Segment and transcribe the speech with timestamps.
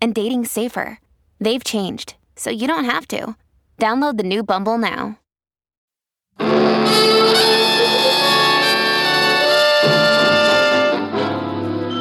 [0.00, 0.98] and dating safer.
[1.38, 3.36] They've changed, so you don't have to.
[3.78, 5.18] Download the new Bumble now.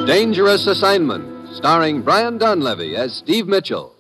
[0.06, 3.94] Dangerous Assignment, starring Brian Donlevy as Steve Mitchell.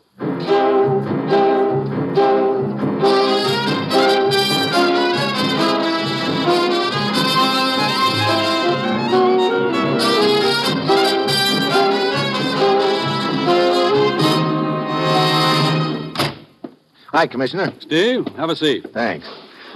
[17.20, 17.74] Hi, Commissioner.
[17.82, 18.94] Steve, have a seat.
[18.94, 19.28] Thanks.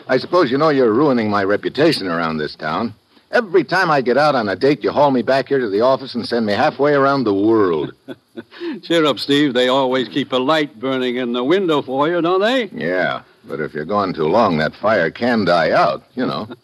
[0.08, 2.96] I suppose you know you're ruining my reputation around this town.
[3.32, 5.82] Every time I get out on a date, you haul me back here to the
[5.82, 7.92] office and send me halfway around the world.
[8.84, 9.54] Cheer up, Steve.
[9.54, 12.68] They always keep a light burning in the window for you, don't they?
[12.68, 16.48] Yeah, but if you're gone too long, that fire can die out, you know.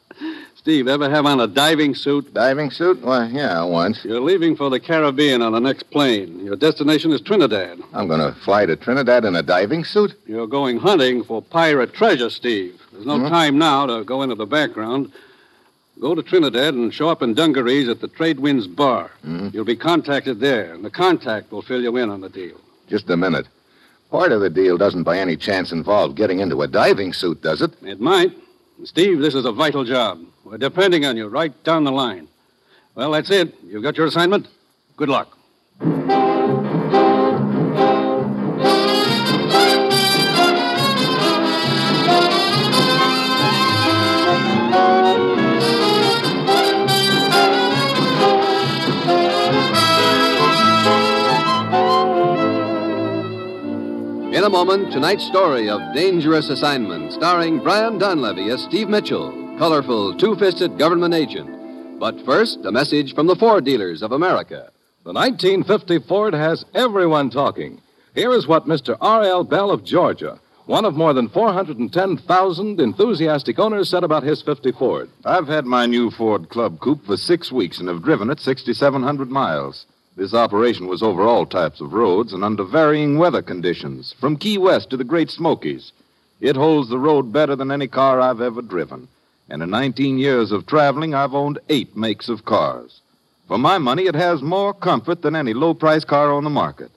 [0.69, 2.31] Steve, ever have on a diving suit?
[2.31, 3.01] Diving suit?
[3.01, 4.05] Why, yeah, once.
[4.05, 6.45] You're leaving for the Caribbean on the next plane.
[6.45, 7.79] Your destination is Trinidad.
[7.91, 10.13] I'm going to fly to Trinidad in a diving suit?
[10.27, 12.79] You're going hunting for pirate treasure, Steve.
[12.91, 13.29] There's no Mhm.
[13.29, 15.11] time now to go into the background.
[15.99, 19.09] Go to Trinidad and show up in dungarees at the Trade Winds Bar.
[19.25, 19.51] Mhm.
[19.51, 22.57] You'll be contacted there, and the contact will fill you in on the deal.
[22.87, 23.47] Just a minute.
[24.11, 27.63] Part of the deal doesn't by any chance involve getting into a diving suit, does
[27.63, 27.71] it?
[27.81, 28.33] It might.
[28.83, 30.19] Steve, this is a vital job.
[30.49, 32.27] We're depending on you right down the line.
[32.95, 33.53] Well, that's it.
[33.63, 34.47] You've got your assignment.
[34.97, 35.37] Good luck.
[54.33, 60.15] In a moment, tonight's story of Dangerous Assignment, starring Brian Donlevy as Steve Mitchell, colorful,
[60.15, 61.99] two fisted government agent.
[61.99, 64.71] But first, a message from the Ford dealers of America.
[65.03, 67.81] The 1950 Ford has everyone talking.
[68.15, 68.95] Here is what Mr.
[69.01, 69.43] R.L.
[69.43, 75.09] Bell of Georgia, one of more than 410,000 enthusiastic owners, said about his 50 Ford.
[75.25, 79.29] I've had my new Ford Club Coupe for six weeks and have driven it 6,700
[79.29, 79.85] miles.
[80.15, 84.57] This operation was over all types of roads and under varying weather conditions, from Key
[84.57, 85.91] West to the Great Smokies.
[86.39, 89.09] It holds the road better than any car I've ever driven.
[89.49, 93.01] And in 19 years of traveling, I've owned eight makes of cars.
[93.47, 96.91] For my money, it has more comfort than any low price car on the market.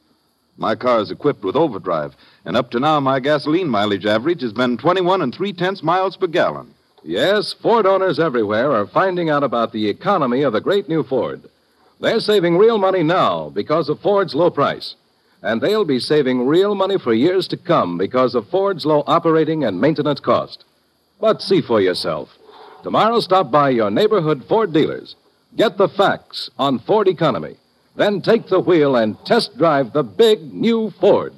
[0.58, 2.14] My car is equipped with overdrive,
[2.44, 6.16] and up to now, my gasoline mileage average has been 21 and three tenths miles
[6.16, 6.74] per gallon.
[7.02, 11.42] Yes, Ford owners everywhere are finding out about the economy of the great new Ford.
[12.00, 14.94] They're saving real money now because of Ford's low price.
[15.42, 19.64] And they'll be saving real money for years to come because of Ford's low operating
[19.64, 20.64] and maintenance cost.
[21.20, 22.28] But see for yourself.
[22.82, 25.15] Tomorrow, stop by your neighborhood Ford dealers.
[25.56, 27.56] Get the facts on Ford economy.
[27.94, 31.34] Then take the wheel and test drive the big new Ford.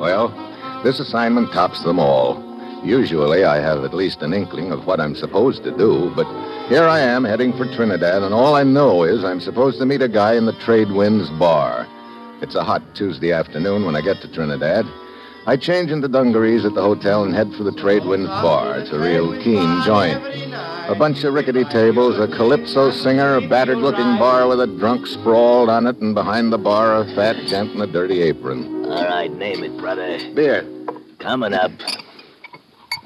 [0.00, 2.53] Well, this assignment tops them all.
[2.84, 6.26] Usually, I have at least an inkling of what I'm supposed to do, but
[6.68, 10.02] here I am heading for Trinidad, and all I know is I'm supposed to meet
[10.02, 11.86] a guy in the Trade Winds bar.
[12.42, 14.84] It's a hot Tuesday afternoon when I get to Trinidad.
[15.46, 18.78] I change into dungarees at the hotel and head for the Trade Winds bar.
[18.78, 20.22] It's a real keen joint.
[20.86, 25.06] A bunch of rickety tables, a calypso singer, a battered looking bar with a drunk
[25.06, 28.84] sprawled on it, and behind the bar, a fat gent in a dirty apron.
[28.84, 30.18] All right, name it, brother.
[30.34, 30.66] Beer.
[31.18, 31.72] Coming up.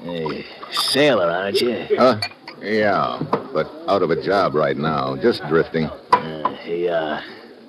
[0.01, 1.85] Hey, sailor, aren't you?
[1.97, 2.19] Huh?
[2.61, 3.21] Yeah,
[3.53, 5.85] but out of a job right now, just drifting.
[5.85, 7.21] Uh, he, uh...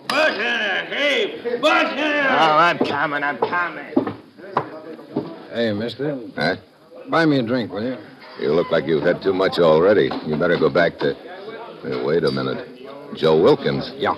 [0.09, 2.29] Bartender, hey, bartender!
[2.31, 3.95] Oh, I'm coming, I'm coming.
[5.53, 6.19] Hey, mister.
[6.37, 6.57] Huh?
[7.09, 7.97] Buy me a drink, will you?
[8.41, 10.11] You look like you've had too much already.
[10.27, 11.15] You better go back to.
[11.83, 12.67] Hey, wait a minute.
[13.15, 13.93] Joe Wilkins.
[13.97, 14.15] Yeah.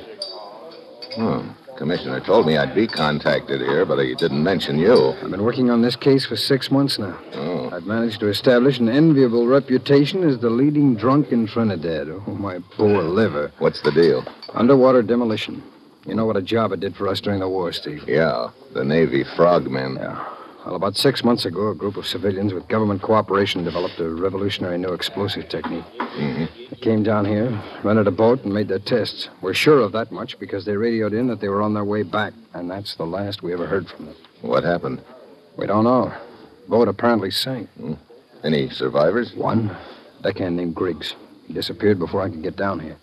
[1.16, 1.50] Hmm.
[1.76, 5.14] Commissioner told me I'd be contacted here, but he didn't mention you.
[5.22, 7.18] I've been working on this case for six months now.
[7.32, 7.51] Oh.
[7.72, 12.06] I've managed to establish an enviable reputation as the leading drunk in Trinidad.
[12.10, 13.50] Oh, my poor liver.
[13.60, 14.26] What's the deal?
[14.52, 15.62] Underwater demolition.
[16.04, 18.04] You know what a job it did for us during the war, Steve.
[18.06, 19.94] Yeah, the Navy frogmen.
[19.94, 20.22] Yeah.
[20.66, 24.76] Well, about six months ago, a group of civilians with government cooperation developed a revolutionary
[24.76, 25.86] new explosive technique.
[25.98, 26.44] Mm-hmm.
[26.68, 29.30] They came down here, rented a boat, and made their tests.
[29.40, 32.02] We're sure of that much because they radioed in that they were on their way
[32.02, 34.16] back, and that's the last we ever heard from them.
[34.42, 35.02] What happened?
[35.56, 36.12] We don't know.
[36.72, 37.68] Boat apparently sank.
[37.74, 37.92] Hmm.
[38.42, 39.34] Any survivors?
[39.34, 39.76] One,
[40.22, 41.14] deckhand named Griggs.
[41.46, 42.96] He disappeared before I could get down here.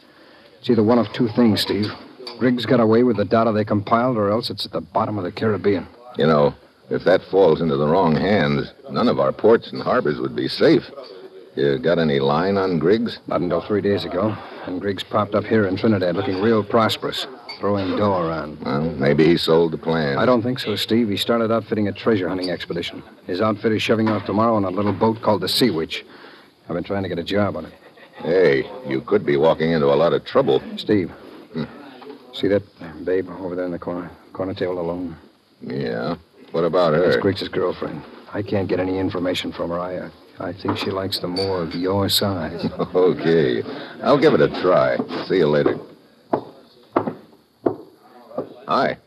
[0.57, 1.85] It's either one of two things, Steve.
[2.39, 5.23] Griggs got away with the data they compiled, or else it's at the bottom of
[5.23, 5.87] the Caribbean.
[6.17, 6.55] You know,
[6.89, 10.47] if that falls into the wrong hands, none of our ports and harbors would be
[10.47, 10.89] safe.
[11.55, 13.19] You got any line on Griggs?
[13.27, 14.35] Not until three days ago.
[14.65, 17.27] And Griggs popped up here in Trinidad looking real prosperous,
[17.59, 18.59] throwing dough around.
[18.61, 20.17] Well, maybe he sold the plan.
[20.17, 21.09] I don't think so, Steve.
[21.09, 23.03] He started outfitting a treasure hunting expedition.
[23.27, 26.05] His outfit is shoving off tomorrow on a little boat called the Sea Witch.
[26.67, 27.73] I've been trying to get a job on it.
[28.15, 30.61] Hey, you could be walking into a lot of trouble.
[30.77, 31.09] Steve.
[31.53, 31.63] Hmm.
[32.33, 32.63] See that
[33.05, 34.09] babe over there in the corner?
[34.33, 35.15] Corner table alone.
[35.61, 36.15] Yeah.
[36.51, 37.01] What about her?
[37.01, 38.01] That's Griggs' girlfriend.
[38.33, 39.79] I can't get any information from her.
[39.79, 40.09] I, uh,
[40.39, 42.65] I think she likes the more of your size.
[42.95, 43.63] okay.
[44.03, 44.97] I'll give it a try.
[45.27, 45.77] See you later.
[48.69, 48.97] Hi.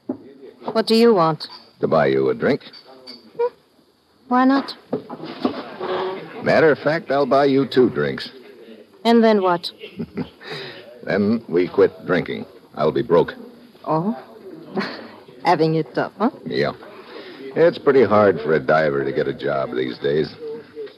[0.72, 1.46] What do you want?
[1.78, 2.62] To buy you a drink.
[3.38, 3.54] Hmm.
[4.26, 4.74] Why not?
[6.42, 8.28] Matter of fact, I'll buy you two drinks.
[9.04, 9.70] And then what?
[11.04, 12.46] Then we quit drinking.
[12.74, 13.34] I'll be broke.
[13.84, 14.16] Oh?
[15.44, 16.30] Having it tough, huh?
[16.44, 16.72] Yeah.
[17.56, 20.32] It's pretty hard for a diver to get a job these days.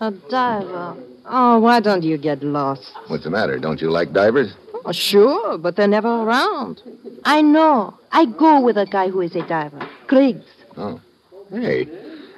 [0.01, 0.97] A diver.
[1.27, 2.93] Oh, why don't you get lost?
[3.09, 3.59] What's the matter?
[3.59, 4.55] Don't you like divers?
[4.87, 6.83] Oh, sure, but they're never around.
[7.25, 7.95] I know.
[8.13, 9.89] I go with a guy who is a diver.
[10.07, 10.45] Griggs.
[10.77, 11.01] Oh.
[11.51, 11.89] Hey,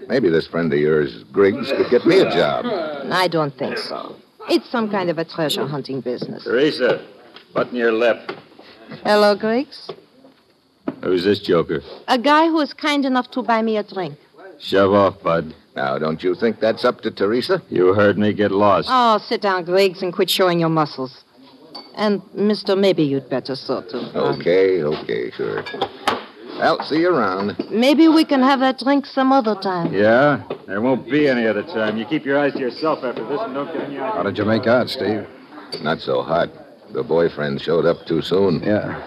[0.08, 2.66] maybe this friend of yours, Griggs, could get me a job.
[3.10, 4.16] I don't think so.
[4.48, 6.44] It's some kind of a treasure hunting business.
[6.44, 7.04] Teresa,
[7.52, 8.30] button your lip.
[9.02, 9.90] Hello, Griggs.
[11.02, 11.82] Who's this joker?
[12.06, 14.18] A guy who is kind enough to buy me a drink.
[14.60, 15.52] Shove off, bud.
[15.74, 17.60] Now, don't you think that's up to Teresa?
[17.68, 18.88] You heard me get lost.
[18.90, 21.24] Oh, sit down, Griggs, and quit showing your muscles.
[21.96, 24.14] And, mister, maybe you'd better sort of.
[24.14, 25.64] uh, Okay, okay, sure.
[26.58, 27.56] Well, see you around.
[27.70, 29.92] Maybe we can have that drink some other time.
[29.92, 30.42] Yeah?
[30.66, 31.96] There won't be any other time.
[31.98, 34.44] You keep your eyes to yourself after this and don't get any How did you
[34.44, 35.26] make out, Steve?
[35.82, 36.48] Not so hot.
[36.92, 38.62] The boyfriend showed up too soon.
[38.62, 39.02] Yeah.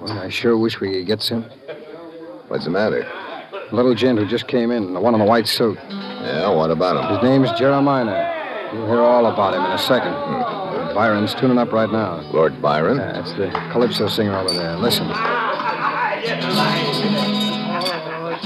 [0.00, 1.44] Well, I sure wish we could get some.
[2.48, 3.02] What's the matter?
[3.70, 5.78] A little gent who just came in, the one in the white suit.
[5.88, 7.14] Yeah, what about him?
[7.16, 8.72] His name's Jeremiah.
[8.74, 10.12] You'll hear all about him in a second.
[10.94, 12.20] Byron's tuning up right now.
[12.32, 12.98] Lord Byron?
[12.98, 14.76] Yeah, it's the calypso singer over there.
[14.76, 15.08] Listen.
[15.10, 15.18] Oh,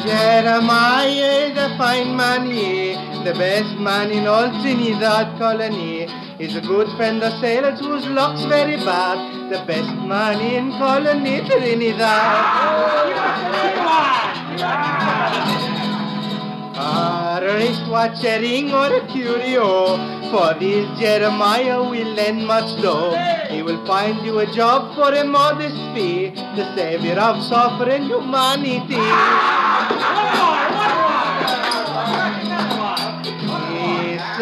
[0.06, 6.08] Jeremiah is a fine man, he, the best man in all Trinidad colony.
[6.38, 9.50] He's a good friend of sailors whose luck's very bad.
[9.52, 12.08] The best man in colony Trinidad.
[16.80, 19.96] Ah, A wristwatch, a ring, or a curio.
[20.31, 23.17] For this Jeremiah will lend much dough.
[23.49, 26.31] He will find you a job for a modest fee.
[26.56, 28.96] The savior of suffering humanity.
[28.99, 29.88] Ah!
[29.90, 30.57] Ah!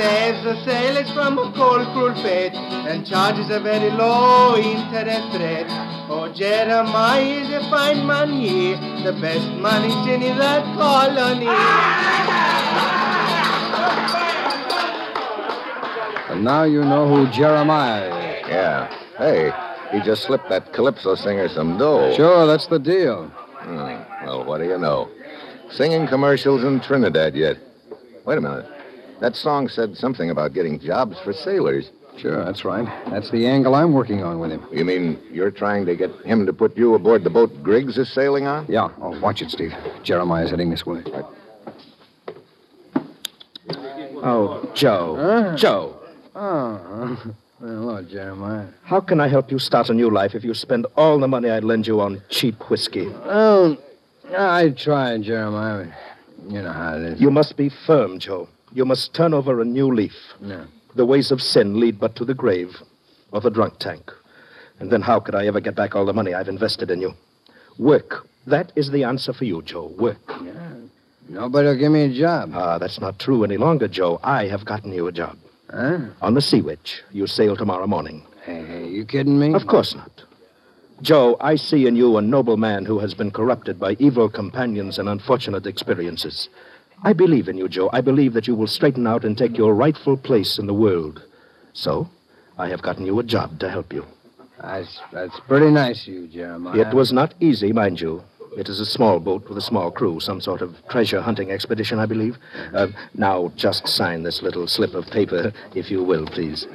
[0.07, 5.67] Saves the sailors from a cold, cruel fate and charges a very low interest rate.
[6.09, 11.49] Oh, Jeremiah is a fine man, he, the best man in that colony.
[16.31, 18.49] And now you know who Jeremiah is.
[18.49, 18.89] Yeah.
[19.19, 19.51] Hey,
[19.91, 22.15] he just slipped that calypso singer some dough.
[22.15, 23.27] Sure, that's the deal.
[23.27, 25.09] Hmm, Well, what do you know?
[25.73, 27.57] Singing commercials in Trinidad yet.
[28.25, 28.76] Wait a minute.
[29.21, 31.91] That song said something about getting jobs for sailors.
[32.19, 32.87] Sure, that's right.
[33.11, 34.65] That's the angle I'm working on with him.
[34.73, 38.11] You mean you're trying to get him to put you aboard the boat Griggs is
[38.13, 38.67] sailing on?
[38.69, 38.89] Yeah.
[39.01, 39.75] Oh, watch it, Steve.
[40.03, 41.03] Jeremiah's heading this way.
[44.23, 45.55] Oh, Joe.
[45.57, 45.95] Joe,
[46.35, 48.67] Oh, hello, Jeremiah.
[48.85, 51.49] how can I help you start a new life if you spend all the money
[51.49, 53.09] I'd lend you on cheap whiskey?
[53.09, 53.77] Well,
[54.37, 55.87] I tried, Jeremiah.
[56.49, 57.21] You know how it is.
[57.21, 58.49] You must be firm, Joe.
[58.77, 60.13] You must turn over a new leaf.
[60.39, 60.67] No.
[60.95, 62.77] The ways of sin lead but to the grave
[63.33, 64.13] or the drunk tank.
[64.79, 67.15] And then how could I ever get back all the money I've invested in you?
[67.79, 68.29] Work.
[68.47, 69.87] That is the answer for you, Joe.
[69.99, 70.31] Work.
[70.45, 70.75] Yeah.
[71.27, 72.51] Nobody will give me a job.
[72.53, 74.21] Ah, that's not true any longer, Joe.
[74.23, 75.39] I have gotten you a job.
[75.71, 76.11] Huh?
[76.21, 77.03] On the Sea Witch.
[77.13, 78.27] You sail tomorrow morning.
[78.45, 79.55] Hey, you kidding me?
[79.55, 80.23] Of course not.
[81.01, 84.99] Joe, I see in you a noble man who has been corrupted by evil companions
[84.99, 86.51] and unfortunate experiences.
[87.03, 87.91] I believe in you, Joe.
[87.93, 91.23] I believe that you will straighten out and take your rightful place in the world.
[91.73, 92.09] So,
[92.59, 94.05] I have gotten you a job to help you.
[94.61, 96.81] That's, that's pretty nice of you, Jeremiah.
[96.81, 98.23] It was not easy, mind you.
[98.57, 101.99] It is a small boat with a small crew, some sort of treasure hunting expedition,
[101.99, 102.39] I believe.
[102.73, 106.67] Uh, now, just sign this little slip of paper, if you will, please.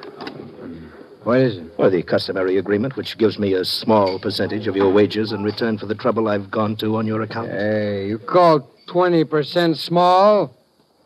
[1.23, 1.63] What is it?
[1.77, 5.79] Well, the customary agreement, which gives me a small percentage of your wages in return
[5.79, 7.49] for the trouble I've gone to on your account.
[7.49, 10.53] Hey, you call 20% small?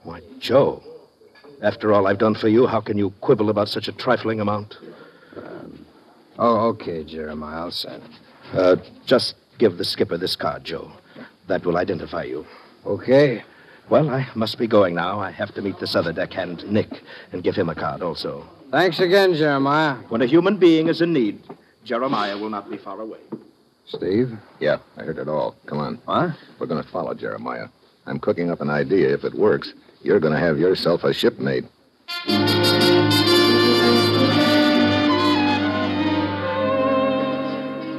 [0.04, 0.82] Why, Joe,
[1.62, 4.78] after all I've done for you, how can you quibble about such a trifling amount?
[6.38, 7.62] Oh, okay, Jeremiah.
[7.62, 8.58] I'll sign it.
[8.58, 8.76] Uh,
[9.06, 10.92] just give the skipper this card, Joe.
[11.48, 12.46] That will identify you.
[12.86, 13.44] Okay.
[13.90, 15.20] Well, I must be going now.
[15.20, 18.46] I have to meet this other deckhand, Nick, and give him a card also.
[18.72, 19.96] Thanks again, Jeremiah.
[20.10, 21.40] When a human being is in need,
[21.84, 23.20] Jeremiah will not be far away.
[23.88, 24.32] Steve?
[24.60, 25.56] Yeah, I heard it all.
[25.68, 25.96] Come on.
[26.06, 26.36] What?
[26.60, 27.68] We're going to follow Jeremiah.
[28.06, 29.14] I'm cooking up an idea.
[29.14, 31.66] If it works, you're going to have yourself a shipmate.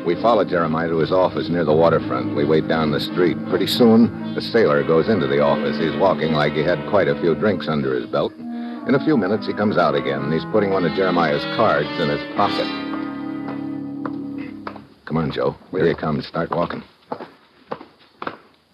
[0.06, 2.36] We follow Jeremiah to his office near the waterfront.
[2.36, 3.36] We wait down the street.
[3.48, 5.76] Pretty soon, the sailor goes into the office.
[5.78, 8.32] He's walking like he had quite a few drinks under his belt.
[8.34, 11.88] In a few minutes, he comes out again, and he's putting one of Jeremiah's cards
[11.98, 12.85] in his pocket.
[15.06, 15.56] Come on, Joe.
[15.70, 16.26] Here he comes.
[16.26, 16.82] Start walking.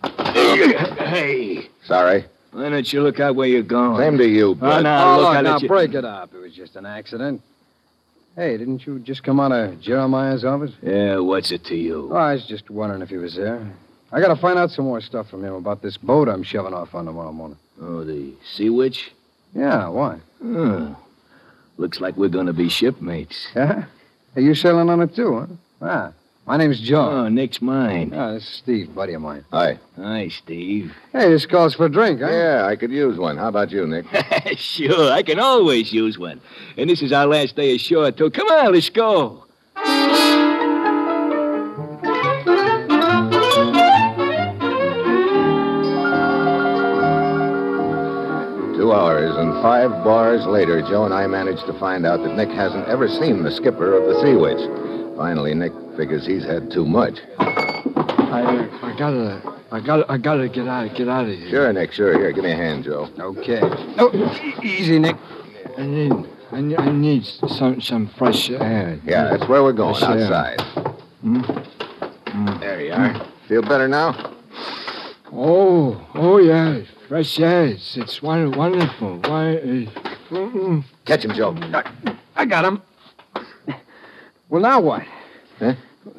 [0.03, 2.25] Hey, Sorry.
[2.53, 3.99] why don't you look out where you're going?
[3.99, 4.83] Same to you, bud.
[4.83, 5.69] now, oh, look, look, now, you...
[5.69, 6.33] break it up.
[6.35, 7.43] It was just an accident.
[8.35, 10.73] Hey, didn't you just come out of Jeremiah's office?
[10.83, 12.09] Yeah, what's it to you?
[12.11, 13.71] Oh, I was just wondering if he was there.
[14.11, 16.95] I gotta find out some more stuff from him about this boat I'm shoving off
[16.95, 17.59] on tomorrow morning.
[17.81, 19.12] Oh, the Sea Witch?
[19.55, 20.19] Yeah, why?
[20.43, 20.97] Oh,
[21.77, 23.49] looks like we're going to be shipmates.
[23.57, 23.85] Yeah?
[24.35, 25.47] Hey, you sailing on it too, huh?
[25.83, 26.12] Ah,
[26.46, 27.08] my name's Joe.
[27.08, 28.12] Oh, Nick's mine.
[28.14, 29.44] Ah, this is Steve, buddy of mine.
[29.52, 29.78] Hi.
[29.96, 30.92] Hi, Steve.
[31.12, 32.30] Hey, this calls for a drink, huh?
[32.30, 33.37] Yeah, I could use one.
[33.37, 34.06] How about you, Nick?
[34.56, 36.40] sure, I can always use one.
[36.76, 38.30] And this is our last day ashore, too.
[38.30, 39.44] Come on, let's go.
[48.76, 52.49] Two hours and five bars later, Joe and I managed to find out that Nick
[52.49, 55.16] hasn't ever seen the skipper of the Sea Witch.
[55.16, 57.18] Finally, Nick figures he's had too much.
[57.38, 61.50] I, I gotta, I gotta, I gotta get out, get out of here.
[61.50, 62.18] Sure, Nick, sure.
[62.18, 63.08] Here, give me a hand, Joe.
[63.18, 63.61] Okay.
[63.62, 65.16] E- easy, Nick.
[65.76, 66.12] I need,
[66.50, 68.99] I need, I need some, some fresh air.
[69.04, 70.61] Yeah, that's where we're going, Fresh outside.
[71.20, 71.42] Hmm?
[72.61, 73.26] There you are.
[73.49, 74.34] Feel better now?
[75.32, 77.66] Oh, oh yeah, fresh air.
[77.66, 79.18] It's, it's wonderful.
[79.20, 79.56] Why?
[79.56, 79.87] Uh,
[80.30, 80.84] mm-mm.
[81.06, 81.56] Catch him, Joe.
[82.37, 82.82] I got him.
[84.49, 85.02] Well, now what?
[85.62, 85.75] Huh?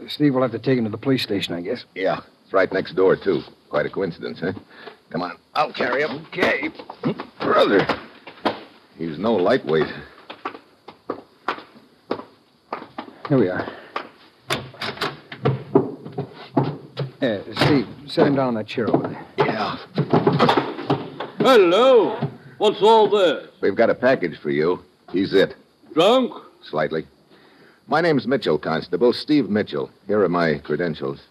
[0.07, 1.83] Steve will have to take him to the police station, I guess.
[1.95, 3.41] Yeah, it's right next door, too.
[3.67, 4.53] Quite a coincidence, huh?
[5.09, 6.25] Come on, I'll carry him.
[6.27, 6.69] Okay.
[7.03, 7.11] Hmm?
[7.41, 7.85] Brother.
[8.97, 9.91] He's no lightweight.
[13.27, 13.69] Here we are.
[17.21, 19.25] Yeah, Steve, set him down on that chair over there.
[19.37, 19.77] Yeah.
[21.39, 22.29] Hello.
[22.59, 23.49] What's all this?
[23.59, 24.81] We've got a package for you.
[25.11, 25.55] He's it.
[25.93, 26.33] Drunk?
[26.61, 27.05] Slightly.
[27.87, 29.13] My name's Mitchell, Constable.
[29.13, 29.91] Steve Mitchell.
[30.07, 31.21] Here are my credentials.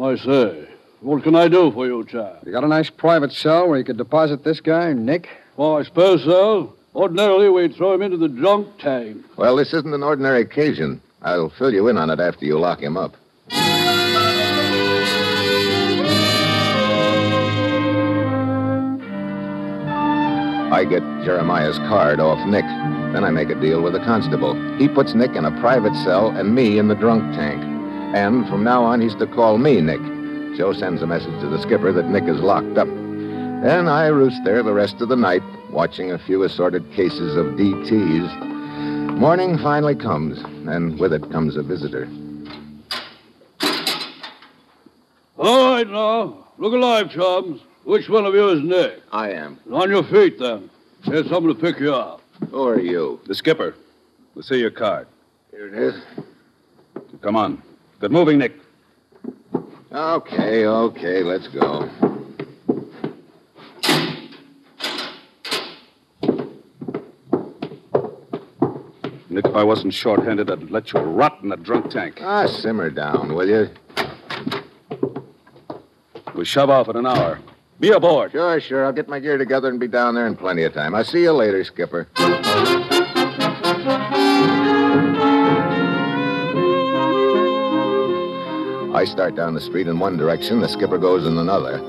[0.00, 0.68] I say.
[1.00, 2.42] What can I do for you, chap?
[2.44, 5.28] You got a nice private cell where you could deposit this guy, Nick?
[5.56, 6.74] Well, I suppose so.
[6.94, 9.24] Ordinarily, we'd throw him into the drunk tank.
[9.36, 11.00] Well, this isn't an ordinary occasion.
[11.22, 13.16] I'll fill you in on it after you lock him up.
[20.72, 22.64] I get Jeremiah's card off Nick.
[23.14, 24.54] Then I make a deal with the constable.
[24.76, 27.62] He puts Nick in a private cell and me in the drunk tank.
[28.12, 30.00] And from now on, he's to call me Nick.
[30.56, 32.88] Joe sends a message to the skipper that Nick is locked up.
[32.88, 37.54] Then I roost there the rest of the night, watching a few assorted cases of
[37.54, 39.16] DTs.
[39.16, 42.08] Morning finally comes, and with it comes a visitor.
[45.38, 46.48] All right, now.
[46.58, 47.60] Look alive, chums.
[47.84, 49.02] Which one of you is Nick?
[49.12, 49.60] I am.
[49.70, 50.68] On your feet, then.
[51.04, 52.22] Here's someone to pick you up.
[52.50, 53.20] Who are you?
[53.26, 53.74] The skipper.
[54.34, 55.06] We'll see your card.
[55.50, 56.02] Here it is.
[57.20, 57.62] Come on.
[58.00, 58.54] Good moving, Nick.
[59.92, 61.88] Okay, okay, let's go.
[69.30, 72.20] Nick, if I wasn't short-handed, I'd let you rot in a drunk tank.
[72.20, 73.68] Ah, simmer down, will you?
[76.34, 77.40] We'll shove off in an hour.
[77.80, 78.32] Be aboard.
[78.32, 78.84] Sure, sure.
[78.84, 80.94] I'll get my gear together and be down there in plenty of time.
[80.94, 82.08] I'll see you later, Skipper.
[88.94, 91.82] I start down the street in one direction, the skipper goes in another.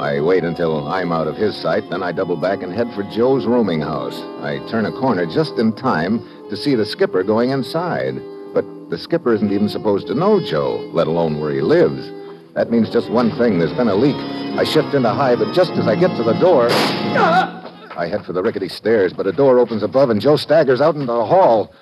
[0.00, 3.02] I wait until I'm out of his sight, then I double back and head for
[3.04, 4.18] Joe's rooming house.
[4.42, 8.16] I turn a corner just in time to see the skipper going inside.
[8.52, 12.10] But the skipper isn't even supposed to know Joe, let alone where he lives.
[12.56, 13.58] That means just one thing.
[13.58, 14.16] There's been a leak.
[14.58, 17.92] I shift into high, but just as I get to the door, ah!
[17.94, 20.94] I head for the rickety stairs, but a door opens above and Joe staggers out
[20.94, 21.72] into the hall.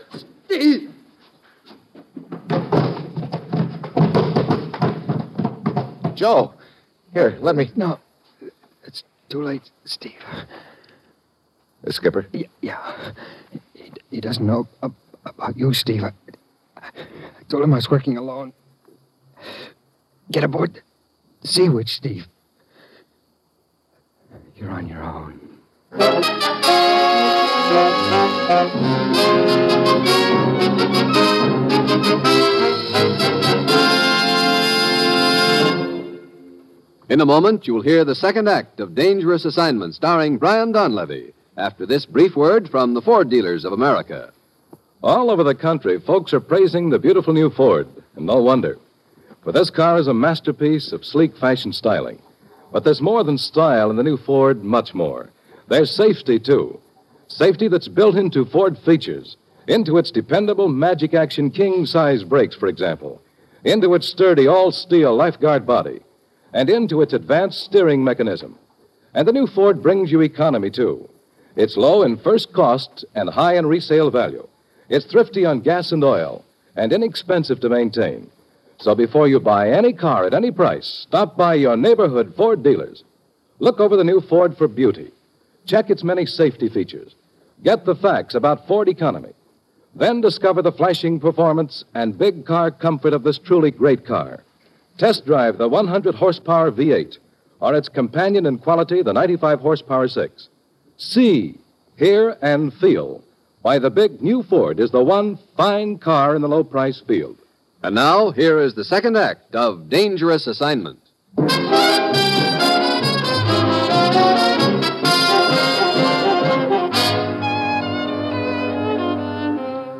[0.46, 0.90] Steve!
[6.14, 6.54] Joe,
[7.12, 7.70] here, let me.
[7.76, 7.98] No,
[8.84, 10.12] it's too late, Steve.
[11.82, 12.26] The skipper?
[12.32, 13.12] Y- yeah.
[13.74, 16.04] He, he doesn't know ab- about you, Steve.
[16.04, 16.12] I,
[16.76, 16.90] I
[17.48, 18.52] told him I was working alone.
[20.30, 20.82] Get aboard
[21.42, 22.26] the Sea Witch, Steve.
[24.56, 25.40] You're on your own.
[37.10, 41.84] In a moment, you'll hear the second act of Dangerous Assignment starring Brian Donlevy after
[41.84, 44.32] this brief word from the Ford dealers of America.
[45.02, 48.78] All over the country, folks are praising the beautiful new Ford, and no wonder.
[49.44, 52.20] For this car is a masterpiece of sleek fashion styling.
[52.72, 55.30] But there's more than style in the new Ford, much more.
[55.68, 56.80] There's safety, too.
[57.28, 59.36] Safety that's built into Ford features,
[59.68, 63.20] into its dependable Magic Action king size brakes, for example,
[63.64, 66.00] into its sturdy all steel lifeguard body,
[66.54, 68.58] and into its advanced steering mechanism.
[69.12, 71.08] And the new Ford brings you economy, too.
[71.54, 74.48] It's low in first cost and high in resale value.
[74.88, 76.44] It's thrifty on gas and oil
[76.76, 78.30] and inexpensive to maintain.
[78.78, 83.04] So before you buy any car at any price, stop by your neighborhood Ford dealers.
[83.58, 85.10] Look over the new Ford for beauty.
[85.66, 87.14] Check its many safety features.
[87.62, 89.32] Get the facts about Ford economy.
[89.94, 94.42] Then discover the flashing performance and big car comfort of this truly great car.
[94.98, 97.18] Test drive the 100 horsepower V8
[97.60, 100.48] or its companion in quality, the 95 horsepower 6.
[100.96, 101.58] See,
[101.96, 103.22] hear, and feel
[103.62, 107.38] why the big new Ford is the one fine car in the low price field.
[107.84, 110.98] And now, here is the second act of Dangerous Assignment.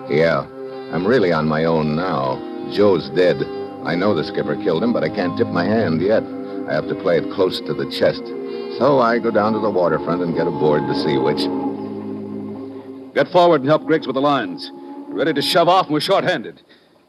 [0.09, 0.47] Yeah,
[0.95, 2.41] I'm really on my own now.
[2.73, 3.43] Joe's dead.
[3.85, 6.23] I know the skipper killed him, but I can't tip my hand yet.
[6.67, 8.25] I have to play it close to the chest.
[8.79, 11.45] So I go down to the waterfront and get aboard the Sea Witch.
[13.15, 14.73] Get forward and help Griggs with the lines.
[15.07, 16.63] We're ready to shove off, and we're short-handed.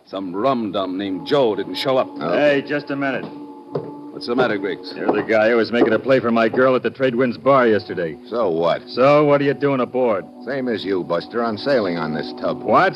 [0.06, 2.16] Some rum dum named Joe didn't show up.
[2.18, 3.26] Hey, just a minute.
[3.26, 4.94] What's the matter, Griggs?
[4.96, 7.38] You're the guy who was making a play for my girl at the Trade Winds
[7.38, 8.18] bar yesterday.
[8.30, 8.88] So what?
[8.88, 10.26] So, what are you doing aboard?
[10.46, 11.44] Same as you, Buster.
[11.44, 12.62] I'm sailing on this tub.
[12.62, 12.96] What?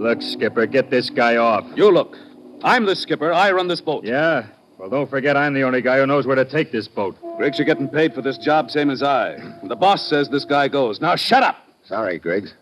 [0.00, 1.64] Look, Skipper, get this guy off.
[1.76, 2.16] You look.
[2.64, 3.32] I'm the skipper.
[3.32, 4.04] I run this boat.
[4.04, 4.46] Yeah?
[4.78, 7.16] Well, don't forget I'm the only guy who knows where to take this boat.
[7.36, 9.36] Griggs, you're getting paid for this job, same as I.
[9.64, 11.00] The boss says this guy goes.
[11.00, 11.56] Now shut up!
[11.84, 12.54] Sorry, Griggs.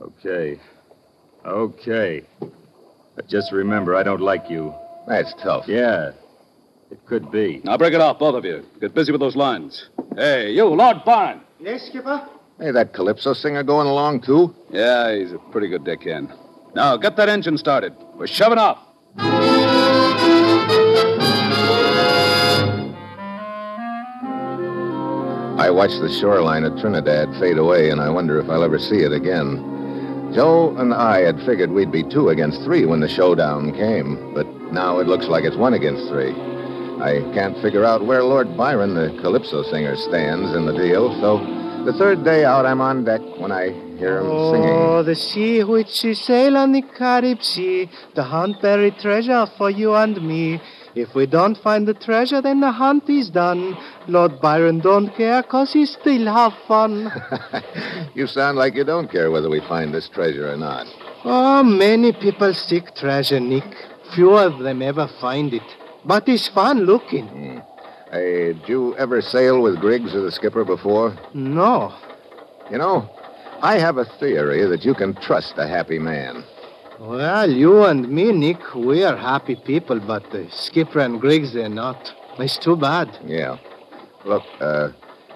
[0.00, 0.58] Okay.
[1.44, 2.22] Okay.
[3.16, 4.74] But just remember, I don't like you.
[5.08, 5.66] That's tough.
[5.66, 6.12] Yeah.
[6.90, 7.60] It could be.
[7.64, 8.64] Now break it off, both of you.
[8.80, 9.88] Get busy with those lines.
[10.16, 11.40] Hey, you, Lord Byron.
[11.58, 12.28] Yes, Skipper?
[12.60, 14.54] Hey, that Calypso singer going along, too?
[14.70, 16.32] Yeah, he's a pretty good deckhand.
[16.74, 17.94] Now get that engine started.
[18.14, 18.78] We're shoving off.
[25.58, 28.98] I watch the shoreline of Trinidad fade away, and I wonder if I'll ever see
[28.98, 29.75] it again.
[30.36, 34.46] Joe and I had figured we'd be two against three when the showdown came, but
[34.70, 36.32] now it looks like it's one against three.
[37.00, 41.38] I can't figure out where Lord Byron, the Calypso singer, stands in the deal, so
[41.86, 44.68] the third day out, I'm on deck when I hear him oh, singing.
[44.68, 49.70] Oh, the Sea Witch she sail on the Carib Sea, the hunt buried treasure for
[49.70, 50.60] you and me.
[50.96, 53.76] If we don't find the treasure, then the hunt is done.
[54.08, 57.12] Lord Byron don't care, 'cause he still have fun.
[58.14, 60.86] You sound like you don't care whether we find this treasure or not.
[61.24, 63.68] oh, many people seek treasure, Nick.
[64.14, 65.68] Few of them ever find it.
[66.04, 67.26] But it's fun looking.
[67.28, 67.58] Hmm.
[68.10, 71.14] Hey, did you ever sail with Griggs or the skipper before?
[71.34, 71.92] No.
[72.70, 73.10] You know,
[73.60, 76.44] I have a theory that you can trust a happy man.
[76.98, 81.68] Well, you and me, Nick, we are happy people, but uh, Skipper and Griggs, they're
[81.68, 82.14] not.
[82.38, 83.18] It's too bad.
[83.26, 83.58] Yeah.
[84.24, 84.88] Look, uh,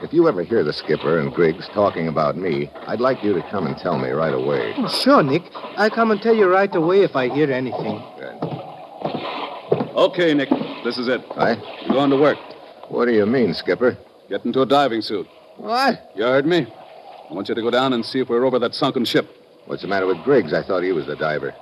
[0.03, 3.43] if you ever hear the skipper and Griggs talking about me, I'd like you to
[3.51, 4.75] come and tell me right away.
[5.03, 5.43] Sure, Nick.
[5.77, 8.03] I'll come and tell you right away if I hear anything.
[9.95, 10.49] Okay, Nick.
[10.83, 11.21] This is it.
[11.37, 11.61] Aye?
[11.83, 12.39] You're going to work.
[12.89, 13.99] What do you mean, skipper?
[14.31, 15.29] Get into a diving suit.
[15.59, 16.11] What?
[16.17, 16.67] You heard me?
[17.31, 19.29] I want you to go down and see if we're over that sunken ship.
[19.71, 20.53] What's the matter with Griggs?
[20.53, 21.55] I thought he was the diver.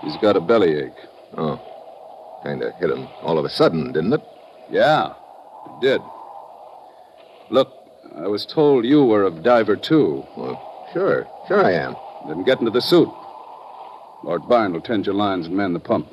[0.00, 0.96] He's got a bellyache.
[1.36, 1.60] Oh.
[2.42, 4.22] Kind of hit him all of a sudden, didn't it?
[4.70, 5.12] Yeah,
[5.66, 6.00] it did.
[7.50, 7.74] Look,
[8.16, 10.24] I was told you were a diver, too.
[10.34, 11.28] Well, sure.
[11.46, 11.94] Sure I am.
[12.26, 13.10] Then get into the suit.
[14.24, 16.08] Lord Byron will tend your lines and man the pump.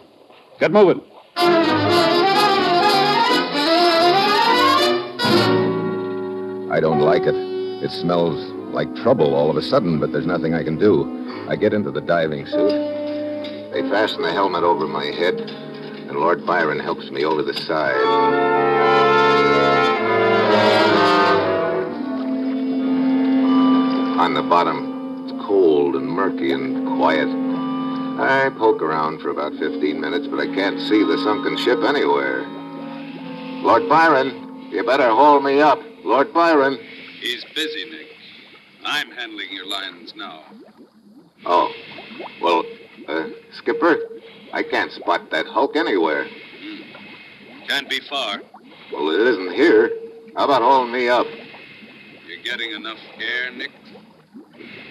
[0.60, 1.02] Get moving.
[6.70, 7.36] I don't like it.
[7.82, 10.94] It smells like trouble all of a sudden, but there's nothing I can do.
[11.50, 12.70] I get into the diving suit.
[13.74, 17.96] They fasten the helmet over my head, and Lord Byron helps me over the side.
[24.20, 27.30] On the bottom, it's cold and murky and quiet.
[28.20, 32.46] I poke around for about 15 minutes, but I can't see the sunken ship anywhere.
[33.64, 35.82] Lord Byron, you better haul me up.
[36.04, 36.78] Lord Byron.
[37.20, 38.17] He's busy, Nick.
[38.88, 40.44] I'm handling your lines now.
[41.46, 41.74] Oh,
[42.42, 42.64] well,
[43.10, 43.98] uh, Skipper,
[44.54, 46.26] I can't spot that hulk anywhere.
[47.68, 48.42] Can't be far.
[48.94, 49.92] Well, it isn't here.
[50.38, 51.28] How about hauling me up?
[52.26, 53.72] You're getting enough air, Nick?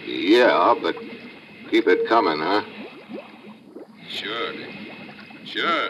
[0.05, 0.95] Yeah, but
[1.71, 2.65] keep it coming, huh?
[4.11, 4.75] Sure, Nick.
[5.47, 5.89] Sure.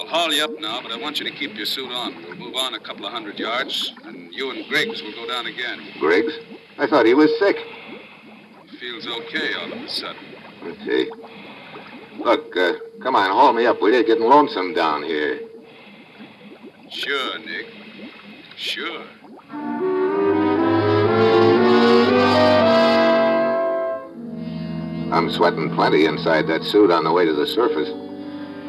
[0.00, 2.14] I'll haul you up now, but I want you to keep your suit on.
[2.24, 5.46] We'll move on a couple of hundred yards, and you and Griggs will go down
[5.46, 5.78] again.
[5.98, 6.32] Griggs?
[6.78, 7.58] I thought he was sick.
[8.78, 10.22] Feels okay all of a sudden.
[10.62, 11.10] Let's see.
[12.16, 14.02] Look, uh, come on, haul me up, will you?
[14.02, 15.40] Getting lonesome down here.
[16.88, 17.66] Sure, Nick.
[18.56, 19.04] Sure.
[25.12, 28.09] I'm sweating plenty inside that suit on the way to the surface.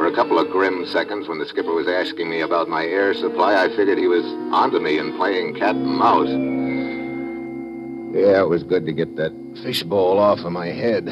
[0.02, 3.14] For a couple of grim seconds, when the skipper was asking me about my air
[3.14, 6.28] supply, I figured he was onto me and playing cat and mouse.
[8.12, 11.06] Yeah, it was good to get that fishbowl off of my head.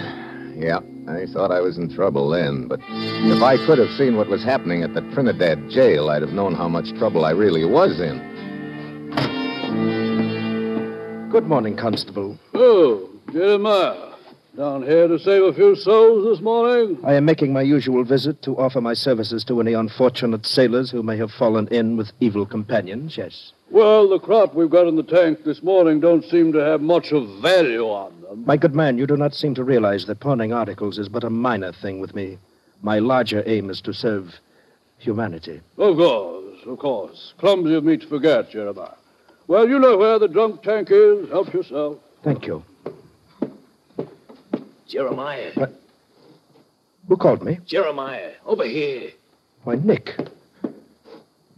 [0.57, 4.27] Yeah, I thought I was in trouble then, but if I could have seen what
[4.27, 7.99] was happening at the Trinidad jail, I'd have known how much trouble I really was
[7.99, 8.17] in.
[11.29, 12.39] Good morning, Constable.
[12.55, 14.08] Oh, Jeremiah.
[14.57, 16.99] Down here to save a few souls this morning?
[17.05, 21.03] I am making my usual visit to offer my services to any unfortunate sailors who
[21.03, 23.53] may have fallen in with evil companions, yes.
[23.69, 27.11] Well, the crop we've got in the tank this morning don't seem to have much
[27.11, 28.43] of value on them.
[28.45, 31.29] My good man, you do not seem to realize that pawning articles is but a
[31.29, 32.39] minor thing with me.
[32.81, 34.39] My larger aim is to serve
[34.97, 35.61] humanity.
[35.77, 37.33] Of course, of course.
[37.37, 38.95] Clumsy of me to forget, Jeremiah.
[39.47, 41.29] Well, you know where the drunk tank is.
[41.29, 41.99] Help yourself.
[42.23, 42.63] Thank you.
[44.89, 45.51] Jeremiah.
[45.53, 45.71] What?
[47.07, 47.59] Who called me?
[47.65, 49.11] Jeremiah, over here.
[49.63, 50.15] Why, Nick.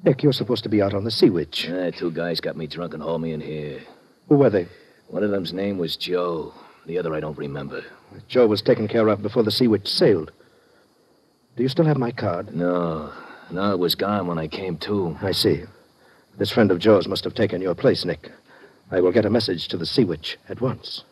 [0.03, 1.69] Nick, you're supposed to be out on the Sea Witch.
[1.71, 3.79] Ah, two guys got me drunk and hauled me in here.
[4.27, 4.67] Who were they?
[5.07, 6.53] One of them's name was Joe.
[6.85, 7.83] The other I don't remember.
[8.27, 10.31] Joe was taken care of before the Sea Witch sailed.
[11.55, 12.53] Do you still have my card?
[12.53, 13.13] No.
[13.49, 15.17] No, it was gone when I came to.
[15.21, 15.63] I see.
[16.37, 18.29] This friend of Joe's must have taken your place, Nick.
[18.89, 21.03] I will get a message to the Sea Witch at once.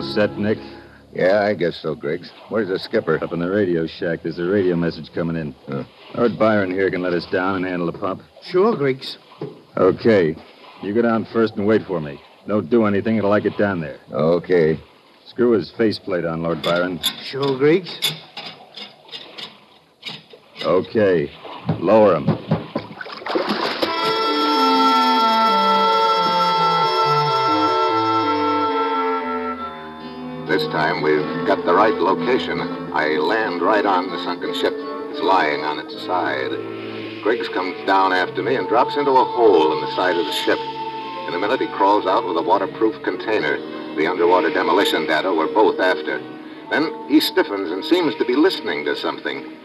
[0.00, 0.58] All set, Nick?
[1.12, 2.30] Yeah, I guess so, Griggs.
[2.48, 3.22] Where's the skipper?
[3.22, 4.22] Up in the radio shack.
[4.22, 5.54] There's a radio message coming in.
[6.14, 8.22] Lord Byron here can let us down and handle the pump.
[8.42, 9.18] Sure, Griggs.
[9.76, 10.36] Okay.
[10.82, 12.20] You go down first and wait for me.
[12.46, 13.98] Don't do anything until I get down there.
[14.12, 14.80] Okay.
[15.26, 17.00] Screw his faceplate on, Lord Byron.
[17.24, 18.12] Sure, Griggs.
[20.62, 21.30] Okay.
[21.78, 22.49] Lower him.
[30.60, 32.60] This time we've got the right location.
[32.92, 34.74] I land right on the sunken ship.
[34.76, 36.50] It's lying on its side.
[37.22, 40.32] Griggs comes down after me and drops into a hole in the side of the
[40.32, 40.58] ship.
[41.28, 43.56] In a minute, he crawls out with a waterproof container.
[43.96, 46.18] The underwater demolition data we're both after.
[46.68, 49.56] Then he stiffens and seems to be listening to something.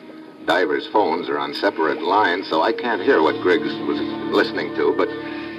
[0.46, 4.00] Divers' phones are on separate lines, so I can't hear what Griggs was
[4.34, 5.10] listening to, but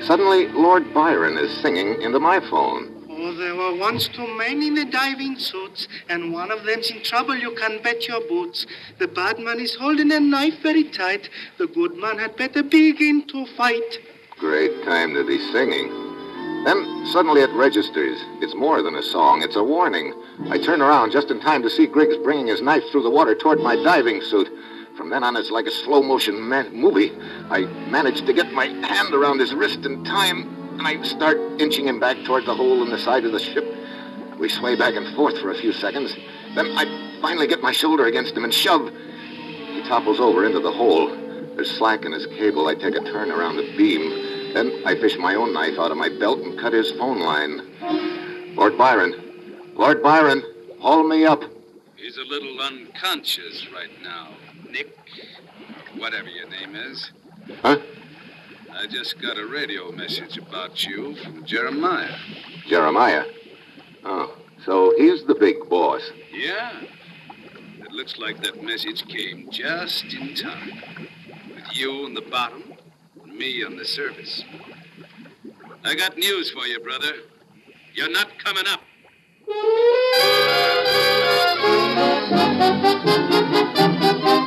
[0.02, 3.05] suddenly Lord Byron is singing into my phone.
[3.36, 7.36] There were once two men in the diving suits, and one of them's in trouble,
[7.36, 8.66] you can bet your boots.
[8.98, 11.28] The bad man is holding a knife very tight.
[11.58, 13.98] The good man had better begin to fight.
[14.38, 15.88] Great time to be singing.
[16.64, 18.18] Then suddenly it registers.
[18.40, 20.14] It's more than a song, it's a warning.
[20.48, 23.34] I turn around just in time to see Griggs bringing his knife through the water
[23.34, 24.48] toward my diving suit.
[24.96, 27.12] From then on, it's like a slow motion ma- movie.
[27.50, 31.88] I manage to get my hand around his wrist in time, and I start inching
[31.88, 33.64] him back toward the hole in the side of the ship.
[34.38, 36.14] We sway back and forth for a few seconds.
[36.54, 38.90] Then I finally get my shoulder against him and shove.
[38.90, 41.08] He topples over into the hole.
[41.54, 42.68] There's slack in his cable.
[42.68, 44.52] I take a turn around the beam.
[44.52, 48.54] Then I fish my own knife out of my belt and cut his phone line.
[48.54, 49.72] Lord Byron.
[49.74, 50.42] Lord Byron,
[50.80, 51.42] haul me up.
[51.96, 54.34] He's a little unconscious right now,
[54.70, 54.96] Nick.
[55.96, 57.10] Whatever your name is.
[57.62, 57.78] Huh?
[58.78, 62.14] I just got a radio message about you from Jeremiah.
[62.68, 63.24] Jeremiah.
[64.04, 64.36] Oh,
[64.66, 66.02] So he's the big boss.
[66.30, 66.82] Yeah.
[67.80, 71.08] It looks like that message came just in time.
[71.54, 72.74] With you on the bottom,
[73.24, 74.44] and me on the surface.
[75.82, 77.12] I got news for you, brother.
[77.94, 78.82] You're not coming up.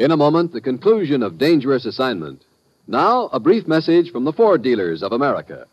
[0.00, 2.42] In a moment, the conclusion of Dangerous Assignment.
[2.88, 5.66] Now, a brief message from the Ford dealers of America.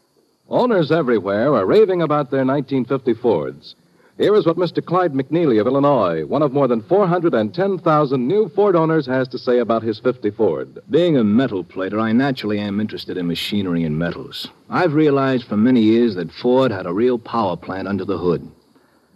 [0.50, 3.76] Owners everywhere are raving about their 1950 Fords.
[4.18, 4.84] Here is what Mr.
[4.84, 9.60] Clyde McNeely of Illinois, one of more than 410,000 new Ford owners, has to say
[9.60, 10.78] about his 50 Ford.
[10.90, 14.50] Being a metal plater, I naturally am interested in machinery and metals.
[14.70, 18.46] I've realized for many years that Ford had a real power plant under the hood.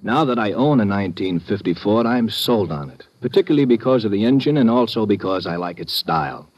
[0.03, 4.25] Now that I own a 1950 Ford, I'm sold on it, particularly because of the
[4.25, 6.49] engine and also because I like its style.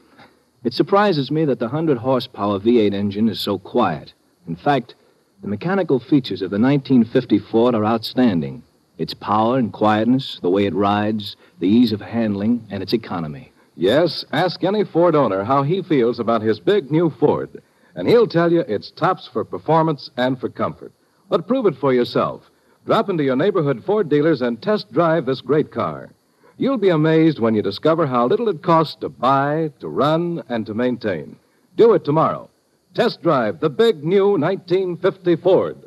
[0.63, 4.13] It surprises me that the 100 horsepower V8 engine is so quiet.
[4.47, 4.95] In fact,
[5.41, 8.63] the mechanical features of the 1950 Ford are outstanding.
[8.97, 13.51] Its power and quietness, the way it rides, the ease of handling, and its economy.
[13.75, 17.61] Yes, ask any Ford owner how he feels about his big new Ford,
[17.95, 20.93] and he'll tell you it's tops for performance and for comfort.
[21.27, 22.49] But prove it for yourself.
[22.85, 26.11] Drop into your neighborhood Ford dealers and test drive this great car.
[26.57, 30.65] You'll be amazed when you discover how little it costs to buy, to run, and
[30.67, 31.37] to maintain.
[31.75, 32.49] Do it tomorrow.
[32.93, 35.77] Test drive the big new 1950 Ford.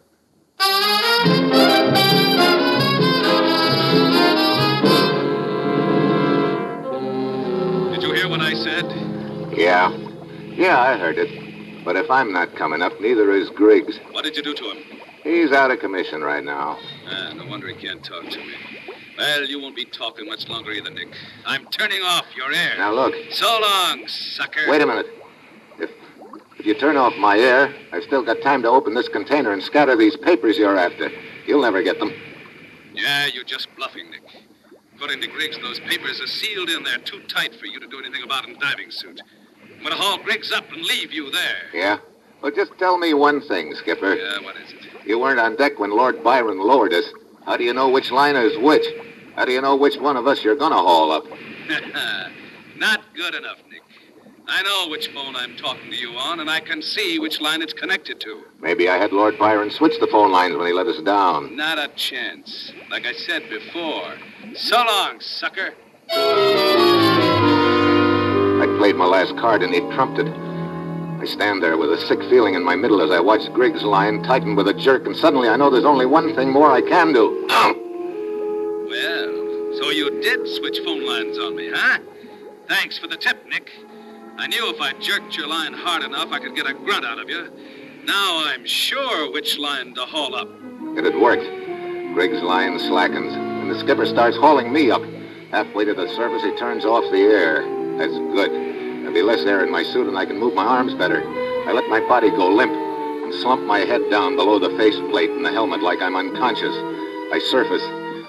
[7.92, 8.86] Did you hear what I said?
[9.56, 9.96] Yeah.
[10.56, 11.84] Yeah, I heard it.
[11.84, 14.00] But if I'm not coming up, neither is Griggs.
[14.10, 14.82] What did you do to him?
[15.22, 16.76] He's out of commission right now.
[17.06, 18.54] Ah, no wonder he can't talk to me.
[19.16, 21.08] Well, you won't be talking much longer either, Nick.
[21.46, 22.74] I'm turning off your air.
[22.76, 23.14] Now look.
[23.30, 24.68] So long, sucker.
[24.68, 25.06] Wait a minute.
[25.78, 25.90] If
[26.58, 29.62] if you turn off my air, I've still got time to open this container and
[29.62, 31.10] scatter these papers you're after.
[31.46, 32.12] You'll never get them.
[32.94, 34.22] Yeah, you're just bluffing, Nick.
[34.94, 37.98] According to Griggs, those papers are sealed in there too tight for you to do
[37.98, 39.20] anything about in diving suit.
[39.62, 41.64] I'm going to haul Griggs up and leave you there.
[41.74, 41.98] Yeah?
[42.40, 44.14] Well, just tell me one thing, Skipper.
[44.14, 45.06] Yeah, what is it?
[45.06, 47.04] You weren't on deck when Lord Byron lowered us.
[47.46, 48.84] How do you know which liner is which?
[49.36, 51.24] How do you know which one of us you're gonna haul up?
[52.76, 53.82] Not good enough, Nick.
[54.48, 57.62] I know which phone I'm talking to you on, and I can see which line
[57.62, 58.42] it's connected to.
[58.60, 61.56] Maybe I had Lord Byron switch the phone lines when he let us down.
[61.56, 62.72] Not a chance.
[62.90, 64.14] Like I said before.
[64.54, 65.74] So long, sucker.
[68.60, 70.45] I played my last card and he trumped it.
[71.26, 74.22] I stand there with a sick feeling in my middle as I watch Griggs' line
[74.22, 77.12] tighten with a jerk, and suddenly I know there's only one thing more I can
[77.12, 77.44] do.
[77.50, 78.86] Oh.
[78.88, 81.98] Well, so you did switch phone lines on me, huh?
[82.68, 83.72] Thanks for the tip, Nick.
[84.38, 87.18] I knew if I jerked your line hard enough, I could get a grunt out
[87.18, 87.50] of you.
[88.04, 90.48] Now I'm sure which line to haul up.
[90.96, 91.42] It had worked.
[92.14, 95.02] Griggs' line slackens, and the skipper starts hauling me up.
[95.50, 97.62] Halfway to the surface, he turns off the air.
[97.98, 98.75] That's good.
[99.06, 101.22] There'll be less air in my suit, and I can move my arms better.
[101.68, 105.44] I let my body go limp and slump my head down below the faceplate in
[105.44, 106.74] the helmet like I'm unconscious.
[107.32, 107.82] I surface.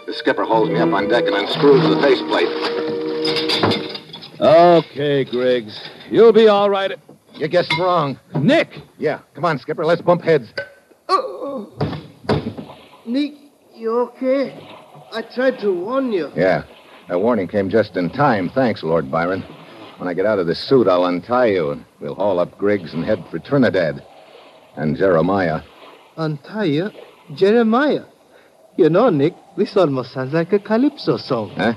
[0.06, 2.48] The skipper holds me up on deck and unscrews the faceplate.
[4.40, 5.82] Okay, Griggs.
[6.12, 6.92] You'll be all right.
[7.34, 8.20] You guessed wrong.
[8.36, 8.80] Nick!
[9.00, 9.84] Yeah, come on, Skipper.
[9.84, 10.54] Let's bump heads.
[11.10, 11.72] Oh.
[13.04, 13.34] Nick,
[13.74, 14.54] you okay?
[15.12, 16.32] I tried to warn you.
[16.36, 16.66] Yeah,
[17.10, 18.52] that warning came just in time.
[18.52, 19.44] Thanks, Lord Byron.
[19.98, 22.94] When I get out of this suit, I'll untie you, and we'll haul up Griggs
[22.94, 24.06] and head for Trinidad.
[24.76, 25.62] And Jeremiah.
[26.16, 26.92] Untie you?
[27.34, 28.06] Jeremiah.
[28.78, 31.50] You know, Nick, this almost sounds like a calypso song.
[31.58, 31.74] Huh?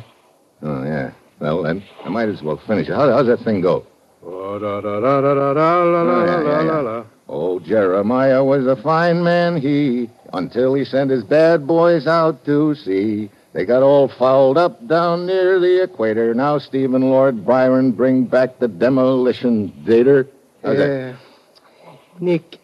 [0.63, 1.13] Oh, yeah.
[1.39, 2.95] Well, then, I might as well finish it.
[2.95, 3.87] How, how's that thing go?
[4.23, 7.05] Oh, da, da, da, da, da, da, la, la, yeah, yeah, la, la.
[7.27, 12.75] Oh, Jeremiah was a fine man, he, until he sent his bad boys out to
[12.75, 13.31] sea.
[13.53, 16.33] They got all fouled up down near the equator.
[16.35, 20.29] Now Stephen Lord Byron bring back the demolition dater.
[20.63, 21.15] That?
[21.15, 22.59] Uh, Nick,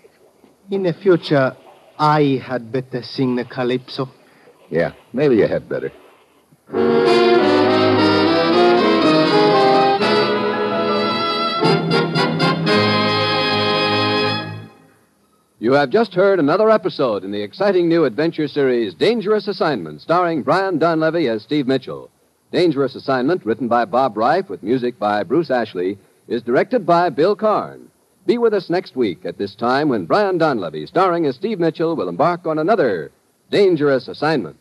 [0.70, 1.56] in the future,
[1.98, 4.10] I had better sing the calypso.
[4.70, 5.90] Yeah, maybe you had better.
[15.66, 20.44] You have just heard another episode in the exciting new adventure series Dangerous Assignment, starring
[20.44, 22.08] Brian Donlevy as Steve Mitchell.
[22.52, 25.98] Dangerous Assignment, written by Bob Reif with music by Bruce Ashley,
[26.28, 27.90] is directed by Bill Karn.
[28.26, 31.96] Be with us next week at this time when Brian Donlevy, starring as Steve Mitchell,
[31.96, 33.10] will embark on another
[33.50, 34.60] Dangerous Assignment.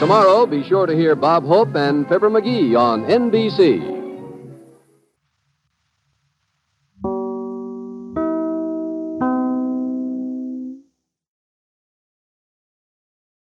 [0.00, 3.95] Tomorrow, be sure to hear Bob Hope and Fibber McGee on NBC.